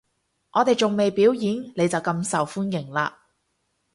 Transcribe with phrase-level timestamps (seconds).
[0.53, 3.13] 我哋都仲未表演，你就咁受歡迎喇